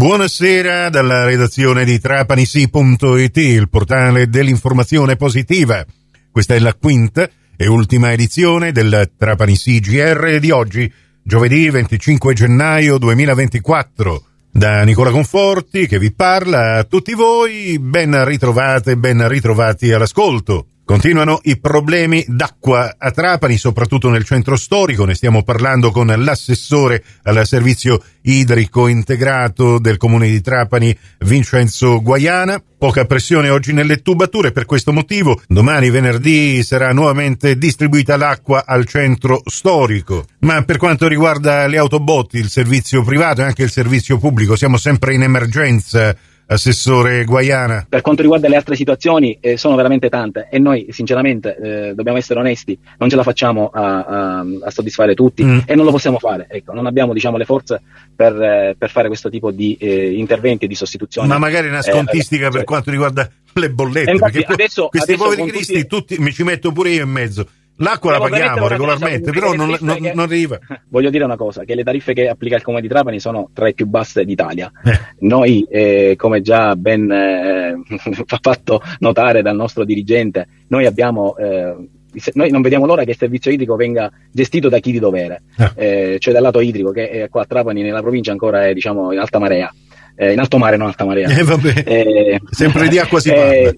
Buonasera 0.00 0.88
dalla 0.88 1.26
redazione 1.26 1.84
di 1.84 2.00
trapanisi.it, 2.00 3.36
il 3.36 3.68
portale 3.68 4.30
dell'informazione 4.30 5.16
positiva. 5.16 5.84
Questa 6.30 6.54
è 6.54 6.58
la 6.58 6.72
quinta 6.72 7.28
e 7.54 7.68
ultima 7.68 8.10
edizione 8.10 8.72
del 8.72 9.10
Trapanisi 9.18 9.78
GR 9.78 10.38
di 10.38 10.50
oggi, 10.50 10.90
giovedì 11.22 11.68
25 11.68 12.32
gennaio 12.32 12.96
2024. 12.96 14.24
Da 14.50 14.84
Nicola 14.84 15.10
Conforti 15.10 15.86
che 15.86 15.98
vi 15.98 16.14
parla 16.14 16.76
a 16.78 16.84
tutti 16.84 17.12
voi, 17.12 17.78
ben 17.78 18.24
ritrovate, 18.24 18.96
ben 18.96 19.28
ritrovati 19.28 19.92
all'ascolto. 19.92 20.68
Continuano 20.90 21.38
i 21.44 21.56
problemi 21.56 22.24
d'acqua 22.26 22.96
a 22.98 23.12
Trapani, 23.12 23.56
soprattutto 23.56 24.08
nel 24.10 24.24
centro 24.24 24.56
storico. 24.56 25.04
Ne 25.04 25.14
stiamo 25.14 25.44
parlando 25.44 25.92
con 25.92 26.08
l'assessore 26.08 27.04
al 27.22 27.46
servizio 27.46 28.02
idrico 28.22 28.88
integrato 28.88 29.78
del 29.78 29.98
comune 29.98 30.28
di 30.28 30.40
Trapani, 30.40 30.92
Vincenzo 31.20 32.02
Guaiana. 32.02 32.60
Poca 32.76 33.04
pressione 33.04 33.50
oggi 33.50 33.72
nelle 33.72 34.02
tubature 34.02 34.50
per 34.50 34.64
questo 34.64 34.92
motivo. 34.92 35.40
Domani, 35.46 35.90
venerdì, 35.90 36.60
sarà 36.64 36.92
nuovamente 36.92 37.56
distribuita 37.56 38.16
l'acqua 38.16 38.64
al 38.66 38.84
centro 38.84 39.42
storico. 39.44 40.24
Ma 40.40 40.60
per 40.62 40.78
quanto 40.78 41.06
riguarda 41.06 41.68
le 41.68 41.78
autobotti, 41.78 42.38
il 42.38 42.48
servizio 42.48 43.04
privato 43.04 43.42
e 43.42 43.44
anche 43.44 43.62
il 43.62 43.70
servizio 43.70 44.18
pubblico, 44.18 44.56
siamo 44.56 44.76
sempre 44.76 45.14
in 45.14 45.22
emergenza 45.22 46.16
Assessore 46.52 47.24
Guaiana. 47.24 47.86
Per 47.88 48.00
quanto 48.00 48.22
riguarda 48.22 48.48
le 48.48 48.56
altre 48.56 48.74
situazioni, 48.74 49.38
eh, 49.40 49.56
sono 49.56 49.76
veramente 49.76 50.08
tante 50.08 50.48
e 50.50 50.58
noi 50.58 50.88
sinceramente 50.90 51.56
eh, 51.56 51.94
dobbiamo 51.94 52.18
essere 52.18 52.40
onesti, 52.40 52.76
non 52.98 53.08
ce 53.08 53.14
la 53.14 53.22
facciamo 53.22 53.70
a, 53.72 54.04
a, 54.04 54.44
a 54.62 54.70
soddisfare 54.70 55.14
tutti 55.14 55.44
mm. 55.44 55.58
e 55.64 55.74
non 55.76 55.84
lo 55.84 55.92
possiamo 55.92 56.18
fare. 56.18 56.46
Ecco, 56.50 56.72
non 56.72 56.86
abbiamo 56.86 57.12
diciamo, 57.12 57.36
le 57.36 57.44
forze 57.44 57.80
per, 58.14 58.34
eh, 58.40 58.74
per, 58.76 58.90
fare 58.90 59.06
questo 59.06 59.30
tipo 59.30 59.52
di 59.52 59.76
eh, 59.78 60.12
interventi 60.12 60.64
e 60.64 60.68
di 60.68 60.74
sostituzioni. 60.74 61.28
Ma 61.28 61.38
magari 61.38 61.68
una 61.68 61.78
eh, 61.78 61.92
scontistica 61.92 62.48
per 62.48 62.58
cioè, 62.58 62.64
quanto 62.64 62.90
riguarda 62.90 63.30
le 63.52 63.70
bollette, 63.70 64.10
infatti, 64.10 64.44
adesso, 64.46 64.88
questi 64.88 65.12
adesso 65.12 65.28
poveri 65.28 65.48
cristi 65.50 65.86
tutti, 65.86 66.16
mi 66.18 66.32
ci 66.32 66.42
metto 66.42 66.72
pure 66.72 66.90
io 66.90 67.04
in 67.04 67.10
mezzo 67.10 67.46
L'acqua 67.80 68.12
la 68.12 68.18
paghiamo 68.18 68.68
regolarmente, 68.68 69.30
però 69.32 69.54
non, 69.54 69.74
non, 69.80 69.96
non, 70.00 70.18
arriva. 70.18 70.58
Voglio 70.88 71.08
dire 71.08 71.24
una 71.24 71.36
cosa, 71.36 71.64
che 71.64 71.74
le 71.74 71.82
tariffe 71.82 72.12
che 72.12 72.28
applica 72.28 72.56
il 72.56 72.62
Comune 72.62 72.82
di 72.82 72.88
Trapani 72.88 73.18
sono 73.20 73.50
tra 73.54 73.64
le 73.64 73.72
più 73.72 73.86
basse 73.86 74.24
d'Italia. 74.24 74.70
Eh. 74.84 74.98
Noi, 75.20 75.66
eh, 75.70 76.14
come 76.16 76.42
già 76.42 76.76
ben 76.76 77.10
eh, 77.10 77.80
fatto 78.40 78.82
notare 78.98 79.40
dal 79.40 79.56
nostro 79.56 79.84
dirigente, 79.84 80.46
noi 80.68 80.86
abbiamo... 80.86 81.36
Eh, 81.36 81.88
noi 82.34 82.50
non 82.50 82.60
vediamo 82.60 82.86
l'ora 82.86 83.04
che 83.04 83.10
il 83.10 83.16
servizio 83.16 83.52
idrico 83.52 83.76
venga 83.76 84.10
gestito 84.32 84.68
da 84.68 84.80
chi 84.80 84.90
di 84.90 84.98
dovere, 84.98 85.42
ah. 85.58 85.72
eh, 85.76 86.16
cioè 86.18 86.34
dal 86.34 86.42
lato 86.42 86.58
idrico, 86.58 86.90
che 86.90 87.28
qua 87.30 87.42
a 87.42 87.46
Trapani, 87.46 87.82
nella 87.82 88.00
provincia, 88.00 88.32
ancora 88.32 88.66
è 88.66 88.74
diciamo, 88.74 89.12
in 89.12 89.18
alta 89.20 89.38
marea. 89.38 89.72
Eh, 90.16 90.32
in 90.32 90.38
alto 90.40 90.58
mare, 90.58 90.76
non 90.76 90.88
alta 90.88 91.06
marea. 91.06 91.28
Eh, 91.28 92.40
Sempre 92.50 92.88
di 92.88 92.98
acqua 92.98 93.20
si 93.20 93.30
parla 93.32 93.72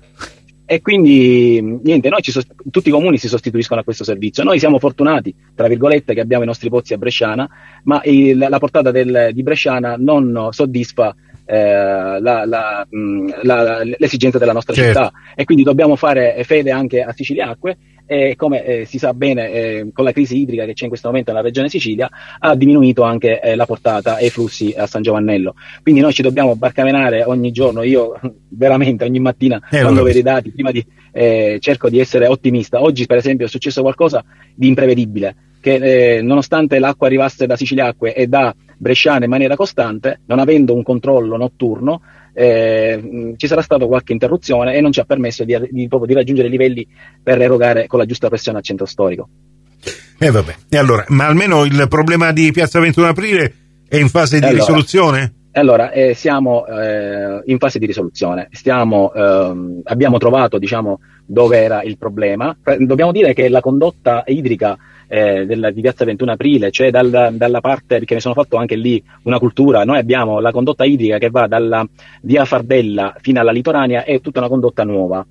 e 0.73 0.81
quindi 0.81 1.61
niente, 1.61 2.09
sost- 2.23 2.55
tutti 2.71 2.89
i 2.89 2.93
comuni 2.93 3.19
si 3.19 3.29
sostituiscono 3.29 3.83
a 3.83 3.85
questo 3.85 4.05
servizio. 4.05 4.43
Noi 4.43 4.59
siamo 4.59 4.79
fortunati, 4.79 5.35
tra 5.55 5.69
virgolette, 5.69 6.15
che 6.15 6.21
abbiamo 6.23 6.45
i 6.45 6.47
nostri 6.47 6.71
pozzi 6.71 6.95
a 6.95 6.97
Bresciana, 6.97 7.47
ma 7.85 8.01
il, 8.05 8.39
la 8.39 8.59
portata 8.59 8.91
del, 8.91 9.33
di 9.35 9.43
Bresciana 9.43 9.97
non 9.99 10.49
soddisfa 10.51 11.15
eh, 11.45 12.21
la, 12.21 12.45
la, 12.45 12.87
la, 13.43 13.83
l'esigenza 13.85 14.39
della 14.39 14.53
nostra 14.53 14.75
certo. 14.75 14.91
città. 14.93 15.13
E 15.35 15.45
quindi 15.45 15.65
dobbiamo 15.65 15.97
fare 15.97 16.43
fede 16.45 16.71
anche 16.71 17.03
a 17.03 17.13
Sicilia 17.13 17.49
Acque. 17.49 17.77
E 18.05 18.35
come 18.37 18.65
eh, 18.65 18.85
si 18.85 18.99
sa 18.99 19.15
bene 19.15 19.51
eh, 19.53 19.91
con 19.93 20.05
la 20.05 20.13
crisi 20.13 20.39
idrica 20.39 20.67
che 20.67 20.75
c'è 20.75 20.83
in 20.83 20.91
questo 20.91 21.09
momento 21.09 21.31
nella 21.31 21.43
regione 21.43 21.71
Sicilia 21.71 22.11
ha 22.41 22.55
diminuito 22.55 23.05
anche 23.05 23.41
eh, 23.41 23.55
la 23.55 23.65
portata 23.65 24.19
e 24.19 24.27
i 24.27 24.31
flussi 24.31 24.75
a 24.77 24.87
San 24.87 25.03
Giovannello. 25.03 25.55
Quindi 25.83 26.01
noi 26.01 26.13
ci 26.13 26.21
dobbiamo 26.21 26.55
barcamenare 26.57 27.23
ogni 27.23 27.53
giorno 27.53 27.83
io 27.83 28.19
veramente 28.51 29.05
ogni 29.05 29.21
mattina 29.21 29.63
eh, 29.71 29.81
quando 29.81 30.03
vedo 30.03 30.19
i 30.19 30.23
dati 30.23 30.51
prima 30.51 30.73
di, 30.73 30.85
eh, 31.13 31.57
cerco 31.61 31.89
di 31.89 32.01
essere 32.01 32.27
ottimista. 32.27 32.83
Oggi 32.83 33.07
per 33.07 33.17
esempio 33.17 33.47
è 33.47 33.49
successo 33.49 33.81
qualcosa 33.81 34.23
di 34.55 34.67
imprevedibile 34.67 35.37
che 35.63 36.17
eh, 36.17 36.23
nonostante 36.23 36.81
l'acqua 36.81 37.07
arrivasse 37.07 37.47
da 37.47 37.57
Sicilia 37.57 37.87
Acque 37.87 38.15
e 38.15 38.27
da 38.27 38.55
Bresciana 38.83 39.25
in 39.25 39.31
maniera 39.31 39.55
costante 39.55 40.23
non 40.27 40.41
avendo 40.41 40.75
un 40.75 40.83
controllo 40.83 41.37
notturno 41.37 42.03
eh, 42.35 43.35
ci 43.37 43.47
sarà 43.47 43.63
stata 43.63 43.87
qualche 43.87 44.13
interruzione 44.13 44.75
e 44.75 44.81
non 44.81 44.91
ci 44.91 44.99
ha 44.99 45.05
permesso 45.05 45.45
di, 45.45 45.57
di, 45.71 45.89
di 45.89 46.15
raggiungere 46.15 46.49
i 46.49 46.51
livelli 46.51 46.85
per 47.23 47.41
erogare 47.41 47.87
con 47.87 48.01
la 48.01 48.07
giusta 48.07 48.27
pressione 48.27 48.59
al 48.59 48.65
centro 48.65 48.87
storico. 48.87 49.29
E 50.19 50.27
eh 50.27 50.31
vabbè, 50.31 50.57
e 50.69 50.77
allora, 50.77 51.05
ma 51.09 51.27
almeno 51.27 51.65
il 51.65 51.87
problema 51.89 52.33
di 52.33 52.51
Piazza 52.51 52.81
21 52.81 53.07
Aprile 53.07 53.55
è 53.87 53.99
in 53.99 54.09
fase 54.09 54.41
di 54.41 54.47
allora, 54.47 54.59
risoluzione? 54.59 55.33
Allora, 55.55 55.91
eh, 55.91 56.15
siamo 56.15 56.67
eh, 56.67 57.43
in 57.45 57.59
fase 57.59 57.79
di 57.79 57.85
risoluzione. 57.85 58.49
Stiamo, 58.53 59.13
ehm, 59.13 59.83
abbiamo 59.85 60.17
trovato 60.17 60.57
diciamo, 60.59 61.01
dove 61.27 61.59
era 61.59 61.83
il 61.83 61.99
problema. 61.99 62.57
Dobbiamo 62.79 63.13
dire 63.13 63.35
che 63.35 63.51
la 63.51 63.61
condotta 63.61 64.23
idrica 64.27 64.79
eh, 65.09 65.45
della, 65.45 65.71
di 65.71 65.83
Piazza 65.83 66.07
21 66.07 66.33
Aprile, 66.33 66.71
cioè 66.71 66.91
dal, 66.91 67.35
dalla 67.35 67.61
parte, 67.61 67.99
perché 67.99 68.15
mi 68.15 68.21
sono 68.21 68.33
fatto 68.33 68.57
anche 68.57 68.77
lì 68.77 69.03
una 69.25 69.39
cultura, 69.39 69.85
noi 69.85 69.99
abbiamo 69.99 70.41
la 70.41 70.53
condotta 70.53 70.85
idrica 70.85 71.19
che 71.19 71.29
va 71.29 71.47
dalla 71.47 71.87
via 72.23 72.47
Fardella 72.47 73.15
fino 73.21 73.39
alla 73.39 73.53
Litorania, 73.53 74.05
è 74.05 74.23
tutta 74.23 74.39
una 74.39 74.49
condotta 74.49 74.85
nuova. 74.85 75.25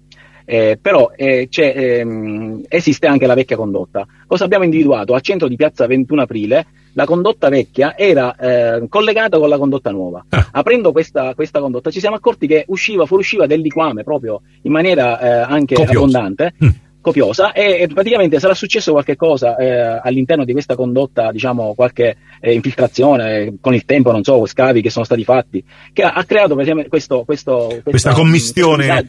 Eh, 0.52 0.78
però 0.82 1.14
eh, 1.16 1.48
ehm, 1.50 2.66
esiste 2.68 3.08
anche 3.08 3.26
la 3.26 3.36
vecchia 3.36 3.56
condotta. 3.56 4.06
Cosa 4.28 4.44
abbiamo 4.44 4.66
individuato? 4.66 5.14
Al 5.14 5.22
centro 5.22 5.48
di 5.48 5.56
piazza 5.56 5.88
21 5.88 6.24
aprile 6.24 6.66
la 6.92 7.06
condotta 7.06 7.48
vecchia 7.48 7.96
era 7.98 8.36
eh, 8.36 8.86
collegata 8.90 9.40
con 9.40 9.48
la 9.48 9.58
condotta 9.58 9.92
nuova. 9.92 10.26
Ah. 10.28 10.50
Aprendo 10.52 10.92
questa, 10.92 11.34
questa, 11.36 11.62
condotta 11.62 11.90
ci 11.90 12.02
siamo 12.02 12.18
accorti 12.18 12.48
che 12.48 12.66
usciva, 12.68 13.06
fuoriusciva 13.06 13.48
del 13.48 13.62
liquame 13.62 14.04
proprio 14.04 14.42
in 14.64 14.74
maniera 14.74 15.22
eh, 15.22 15.54
anche 15.54 15.76
Copioso. 15.76 16.00
abbondante. 16.00 16.54
Mm 16.62 16.70
copiosa 17.02 17.52
e, 17.52 17.82
e, 17.82 17.88
praticamente 17.88 18.40
sarà 18.40 18.54
successo 18.54 18.92
qualche 18.92 19.16
cosa 19.16 19.58
eh, 19.58 20.00
all'interno 20.02 20.46
di 20.46 20.54
questa 20.54 20.76
condotta, 20.76 21.32
diciamo 21.32 21.74
qualche 21.74 22.16
eh, 22.40 22.54
infiltrazione 22.54 23.56
con 23.60 23.74
il 23.74 23.84
tempo, 23.86 24.12
non 24.12 24.24
so, 24.24 24.46
scavi 24.46 24.82
che 24.82 24.90
sono 24.90 25.04
stati 25.04 25.24
fatti, 25.24 25.64
che 25.92 26.04
ha, 26.04 26.12
ha 26.14 26.24
creato 26.24 26.54
praticamente 26.54 26.90
questo, 26.90 27.24
questo, 27.26 27.82
questa 27.84 28.14
commistione 28.14 29.08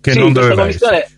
che, 0.00 0.12
sì, 0.12 0.18
non 0.18 0.32
doveva 0.32 0.66
essere. 0.66 1.08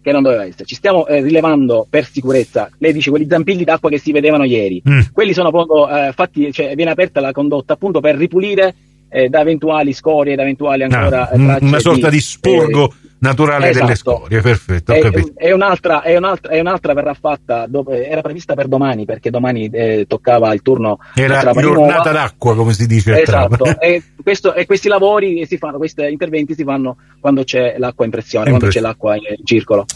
che 0.00 0.12
non 0.12 0.22
doveva 0.22 0.44
essere. 0.44 0.64
Ci 0.64 0.76
stiamo 0.76 1.06
eh, 1.06 1.20
rilevando 1.20 1.86
per 1.90 2.06
sicurezza, 2.06 2.70
lei 2.78 2.92
dice 2.92 3.10
quegli 3.10 3.26
zampilli 3.28 3.64
d'acqua 3.64 3.90
che 3.90 3.98
si 3.98 4.12
vedevano 4.12 4.44
ieri, 4.44 4.80
mm. 4.88 5.00
quelli 5.12 5.34
sono 5.34 5.50
proprio 5.50 5.88
eh, 5.88 6.12
fatti, 6.12 6.52
cioè 6.52 6.74
viene 6.74 6.92
aperta 6.92 7.20
la 7.20 7.32
condotta 7.32 7.72
appunto 7.72 8.00
per 8.00 8.16
ripulire 8.16 8.74
eh, 9.08 9.28
da 9.28 9.40
eventuali 9.40 9.92
scorie, 9.92 10.34
da 10.34 10.42
eventuali 10.42 10.82
ancora 10.82 11.30
ah, 11.30 11.58
una 11.60 11.78
sorta 11.78 12.08
di, 12.08 12.16
di 12.16 12.22
sporgo 12.22 12.92
eh, 12.92 13.13
naturale 13.24 13.70
esatto. 13.70 13.84
delle 13.84 13.96
scorie, 13.96 14.40
perfetto. 14.42 14.92
E, 14.92 15.32
e, 15.36 15.52
un'altra, 15.52 16.02
e, 16.02 16.16
un'altra, 16.16 16.52
e, 16.52 16.60
un'altra, 16.60 16.92
verrà 16.92 17.14
fatta, 17.14 17.66
dopo, 17.66 17.90
era 17.90 18.20
prevista 18.20 18.54
per 18.54 18.68
domani 18.68 19.06
perché 19.06 19.30
domani 19.30 19.68
eh, 19.72 20.04
toccava 20.06 20.52
il 20.52 20.60
turno. 20.60 20.98
Era 21.14 21.50
giornata 21.52 22.12
d'acqua, 22.12 22.54
come 22.54 22.74
si 22.74 22.86
dice. 22.86 23.22
Esatto, 23.22 23.64
e, 23.80 24.02
questo, 24.22 24.52
e, 24.54 24.66
questi 24.66 24.88
lavori 24.88 25.46
si 25.46 25.56
fanno, 25.56 25.78
questi 25.78 26.02
interventi 26.10 26.54
si 26.54 26.64
fanno 26.64 26.98
quando 27.18 27.42
c'è 27.44 27.76
l'acqua 27.78 28.04
in 28.04 28.10
pressione, 28.10 28.50
in 28.50 28.56
quando 28.56 28.68
c'è 28.68 28.80
l'acqua 28.80 29.16
in, 29.16 29.22
in 29.38 29.44
circolo. 29.44 29.86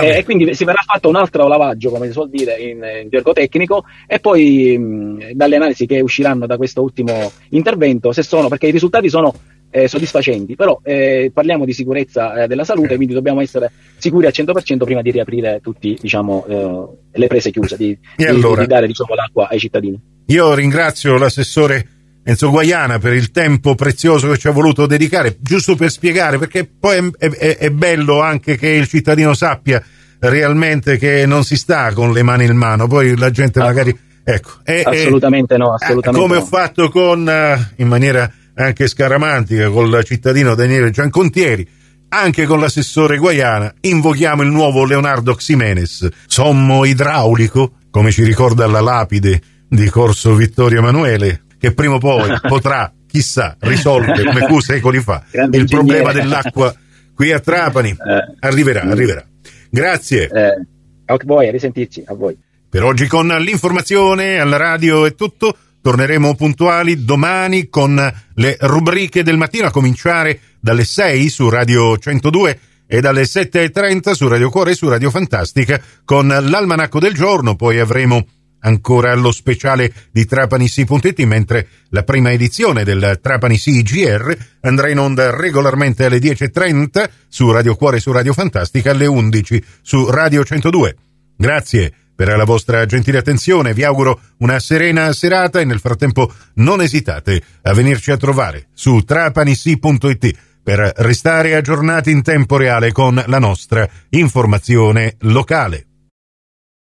E, 0.00 0.24
quindi 0.24 0.54
si 0.54 0.64
verrà 0.64 0.82
fatto 0.84 1.08
un 1.08 1.16
altro 1.16 1.46
lavaggio, 1.46 1.90
come 1.90 2.06
si 2.06 2.12
suol 2.12 2.30
dire 2.30 2.56
in, 2.56 2.82
in 3.02 3.08
gergo 3.10 3.32
tecnico, 3.32 3.84
e 4.06 4.18
poi 4.18 4.78
mh, 4.78 5.32
dalle 5.32 5.56
analisi 5.56 5.84
che 5.84 6.00
usciranno 6.00 6.46
da 6.46 6.56
questo 6.56 6.80
ultimo 6.80 7.30
intervento, 7.50 8.12
se 8.12 8.22
sono, 8.22 8.48
perché 8.48 8.68
i 8.68 8.72
risultati 8.72 9.10
sono 9.10 9.34
eh, 9.70 9.88
soddisfacenti, 9.88 10.56
però 10.56 10.80
eh, 10.82 11.30
parliamo 11.32 11.64
di 11.64 11.72
sicurezza 11.72 12.42
eh, 12.42 12.46
della 12.46 12.64
salute, 12.64 12.96
quindi 12.96 13.14
dobbiamo 13.14 13.40
essere 13.40 13.70
sicuri 13.96 14.26
al 14.26 14.32
100% 14.34 14.84
prima 14.84 15.00
di 15.00 15.10
riaprire 15.10 15.60
tutte 15.62 15.96
diciamo, 16.00 16.44
eh, 16.48 17.18
le 17.18 17.26
prese 17.28 17.50
chiuse, 17.50 17.76
di, 17.76 17.96
di, 18.16 18.24
allora, 18.24 18.62
di 18.62 18.66
dare 18.66 18.86
diciamo, 18.86 19.14
l'acqua 19.14 19.48
ai 19.48 19.58
cittadini. 19.58 19.98
Io 20.26 20.54
ringrazio 20.54 21.16
l'assessore 21.16 21.86
Enzo 22.22 22.50
Guaiana 22.50 22.98
per 22.98 23.14
il 23.14 23.30
tempo 23.30 23.74
prezioso 23.74 24.28
che 24.28 24.38
ci 24.38 24.48
ha 24.48 24.52
voluto 24.52 24.86
dedicare, 24.86 25.36
giusto 25.40 25.76
per 25.76 25.90
spiegare, 25.90 26.38
perché 26.38 26.66
poi 26.66 27.10
è, 27.18 27.28
è, 27.28 27.56
è 27.56 27.70
bello 27.70 28.20
anche 28.20 28.56
che 28.56 28.68
il 28.68 28.88
cittadino 28.88 29.34
sappia 29.34 29.82
realmente 30.18 30.98
che 30.98 31.24
non 31.26 31.44
si 31.44 31.56
sta 31.56 31.92
con 31.92 32.12
le 32.12 32.22
mani 32.22 32.44
in 32.44 32.56
mano, 32.56 32.86
poi 32.86 33.16
la 33.16 33.30
gente 33.30 33.60
ah, 33.60 33.64
magari... 33.64 34.08
Ecco, 34.22 34.50
assolutamente 34.64 35.56
no, 35.56 35.72
assolutamente 35.72 36.20
come 36.20 36.34
no. 36.34 36.40
ho 36.42 36.44
fatto 36.44 36.90
con, 36.90 37.68
in 37.76 37.88
maniera 37.88 38.30
anche 38.60 38.86
scaramantica 38.86 39.68
col 39.70 40.02
cittadino 40.04 40.54
Daniele 40.54 40.90
Giancontieri, 40.90 41.66
anche 42.08 42.44
con 42.44 42.60
l'assessore 42.60 43.18
Guaiana, 43.18 43.72
invochiamo 43.80 44.42
il 44.42 44.48
nuovo 44.50 44.84
Leonardo 44.84 45.34
Ximenes, 45.34 46.08
sommo 46.26 46.84
idraulico, 46.84 47.72
come 47.90 48.10
ci 48.10 48.24
ricorda 48.24 48.66
la 48.66 48.80
lapide 48.80 49.40
di 49.68 49.88
Corso 49.88 50.34
Vittorio 50.34 50.78
Emanuele, 50.78 51.42
che 51.58 51.72
prima 51.72 51.94
o 51.94 51.98
poi 51.98 52.32
potrà, 52.48 52.92
chissà, 53.06 53.56
risolvere, 53.60 54.24
come 54.24 54.46
fu 54.46 54.60
secoli 54.60 55.00
fa, 55.00 55.22
Grande 55.30 55.56
il 55.56 55.62
ingegnere. 55.62 55.86
problema 55.86 56.12
dell'acqua 56.12 56.74
qui 57.14 57.32
a 57.32 57.38
Trapani. 57.38 57.90
Eh. 57.90 58.36
Arriverà, 58.40 58.82
arriverà. 58.82 59.24
Grazie. 59.70 60.28
Eh, 60.28 60.66
a 61.04 61.16
voi, 61.24 61.48
a 61.48 61.50
risentirci, 61.50 62.02
a 62.06 62.14
voi. 62.14 62.36
Per 62.68 62.82
oggi 62.82 63.06
con 63.06 63.26
l'informazione 63.26 64.38
alla 64.38 64.56
radio 64.56 65.04
è 65.04 65.14
tutto. 65.14 65.56
Torneremo 65.80 66.34
puntuali 66.34 67.04
domani 67.04 67.68
con 67.68 68.12
le 68.34 68.56
rubriche 68.60 69.22
del 69.22 69.36
mattino 69.36 69.66
a 69.66 69.70
cominciare 69.70 70.40
dalle 70.60 70.84
6 70.84 71.28
su 71.28 71.48
Radio 71.48 71.96
102 71.96 72.60
e 72.86 73.00
dalle 73.00 73.22
7.30 73.22 74.12
su 74.12 74.26
Radio 74.28 74.50
Cuore 74.50 74.72
e 74.72 74.74
su 74.74 74.88
Radio 74.88 75.10
Fantastica 75.10 75.80
con 76.04 76.26
l'almanacco 76.26 76.98
del 76.98 77.14
giorno, 77.14 77.54
poi 77.54 77.78
avremo 77.78 78.26
ancora 78.60 79.14
lo 79.14 79.30
speciale 79.30 79.92
di 80.10 80.24
Trapanisi.it, 80.24 81.20
mentre 81.20 81.68
la 81.90 82.02
prima 82.02 82.32
edizione 82.32 82.84
del 82.84 83.18
Trapanisi 83.22 83.82
GR 83.82 84.36
andrà 84.62 84.88
in 84.88 84.98
onda 84.98 85.34
regolarmente 85.34 86.04
alle 86.04 86.18
10.30 86.18 87.08
su 87.28 87.50
Radio 87.50 87.74
Cuore 87.76 87.98
e 87.98 88.00
su 88.00 88.12
Radio 88.12 88.32
Fantastica, 88.32 88.90
alle 88.90 89.06
11 89.06 89.64
su 89.82 90.10
Radio 90.10 90.44
102. 90.44 90.96
Grazie 91.36 91.92
per 92.20 92.36
la 92.36 92.44
vostra 92.44 92.84
gentile 92.84 93.16
attenzione, 93.16 93.72
vi 93.72 93.82
auguro 93.82 94.20
una 94.40 94.60
serena 94.60 95.10
serata 95.14 95.58
e 95.58 95.64
nel 95.64 95.80
frattempo 95.80 96.30
non 96.56 96.82
esitate 96.82 97.40
a 97.62 97.72
venirci 97.72 98.10
a 98.10 98.18
trovare 98.18 98.66
su 98.74 99.00
trapanisi.it 99.00 100.38
per 100.62 100.92
restare 100.96 101.54
aggiornati 101.54 102.10
in 102.10 102.20
tempo 102.20 102.58
reale 102.58 102.92
con 102.92 103.24
la 103.26 103.38
nostra 103.38 103.88
informazione 104.10 105.16
locale. 105.20 105.89